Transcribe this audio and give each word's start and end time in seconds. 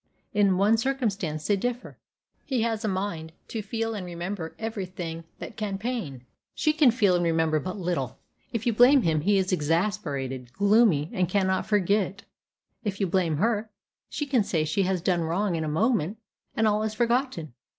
In 0.33 0.57
one 0.57 0.77
circumstance 0.77 1.45
they 1.45 1.55
differ. 1.55 1.95
He 2.43 2.63
has 2.63 2.83
a 2.83 2.87
mind 2.87 3.33
to 3.49 3.61
feel 3.61 3.93
and 3.93 4.03
remember 4.03 4.55
every 4.57 4.87
thing 4.87 5.25
that 5.37 5.55
can 5.57 5.77
pain; 5.77 6.25
she 6.55 6.73
can 6.73 6.89
feel 6.89 7.13
and 7.15 7.23
remember 7.23 7.59
but 7.59 7.77
little. 7.77 8.17
If 8.51 8.65
you 8.65 8.73
blame 8.73 9.03
him, 9.03 9.21
he 9.21 9.37
is 9.37 9.51
exasperated, 9.53 10.51
gloomy, 10.53 11.11
and 11.13 11.29
cannot 11.29 11.67
forget 11.67 12.01
it. 12.01 12.23
If 12.83 12.99
you 12.99 13.05
blame 13.05 13.37
her, 13.37 13.69
she 14.09 14.25
can 14.25 14.43
say 14.43 14.65
she 14.65 14.81
has 14.81 15.03
done 15.03 15.21
wrong 15.21 15.55
in 15.55 15.63
a 15.63 15.67
moment, 15.67 16.17
and 16.55 16.67
all 16.67 16.81
is 16.81 16.95
forgotten. 16.95 17.53